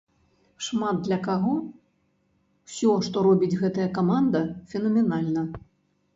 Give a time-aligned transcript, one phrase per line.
[0.67, 4.43] Шмат для каго ўсё, што робіць гэтая каманда,
[4.75, 5.47] фенаменальна.